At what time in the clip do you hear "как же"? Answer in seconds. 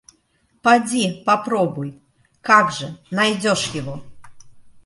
2.47-2.87